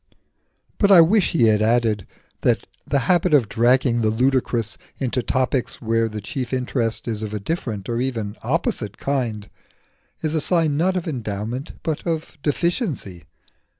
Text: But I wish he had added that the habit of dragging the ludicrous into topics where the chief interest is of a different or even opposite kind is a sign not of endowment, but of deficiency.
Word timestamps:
But 0.79 0.91
I 0.91 0.99
wish 1.01 1.29
he 1.33 1.43
had 1.43 1.61
added 1.61 2.07
that 2.41 2.65
the 2.87 3.01
habit 3.05 3.35
of 3.35 3.47
dragging 3.47 4.01
the 4.01 4.09
ludicrous 4.09 4.75
into 4.97 5.21
topics 5.21 5.79
where 5.79 6.09
the 6.09 6.21
chief 6.21 6.51
interest 6.53 7.07
is 7.07 7.21
of 7.21 7.35
a 7.35 7.39
different 7.39 7.87
or 7.87 8.01
even 8.01 8.35
opposite 8.41 8.97
kind 8.97 9.47
is 10.21 10.33
a 10.33 10.41
sign 10.41 10.75
not 10.75 10.97
of 10.97 11.07
endowment, 11.07 11.73
but 11.83 12.01
of 12.07 12.35
deficiency. 12.41 13.25